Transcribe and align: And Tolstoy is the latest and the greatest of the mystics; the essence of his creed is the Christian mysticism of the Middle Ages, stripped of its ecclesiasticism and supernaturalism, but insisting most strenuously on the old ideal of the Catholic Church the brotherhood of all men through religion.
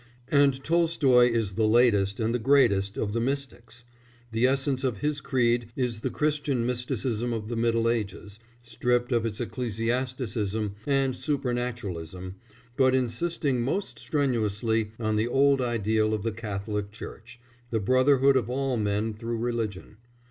And 0.31 0.63
Tolstoy 0.63 1.29
is 1.31 1.53
the 1.53 1.67
latest 1.67 2.19
and 2.19 2.33
the 2.33 2.39
greatest 2.39 2.97
of 2.97 3.13
the 3.13 3.19
mystics; 3.21 3.85
the 4.31 4.47
essence 4.47 4.83
of 4.83 4.97
his 4.97 5.21
creed 5.21 5.67
is 5.75 5.99
the 5.99 6.09
Christian 6.09 6.65
mysticism 6.65 7.31
of 7.33 7.49
the 7.49 7.55
Middle 7.55 7.87
Ages, 7.87 8.39
stripped 8.63 9.11
of 9.11 9.27
its 9.27 9.39
ecclesiasticism 9.39 10.73
and 10.87 11.15
supernaturalism, 11.15 12.33
but 12.75 12.95
insisting 12.95 13.61
most 13.61 13.99
strenuously 13.99 14.89
on 14.99 15.17
the 15.17 15.27
old 15.27 15.61
ideal 15.61 16.15
of 16.15 16.23
the 16.23 16.31
Catholic 16.31 16.91
Church 16.91 17.39
the 17.69 17.79
brotherhood 17.79 18.35
of 18.35 18.49
all 18.49 18.77
men 18.77 19.13
through 19.13 19.37
religion. 19.37 19.97